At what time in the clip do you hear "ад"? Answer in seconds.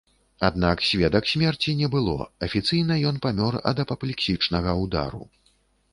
3.73-3.77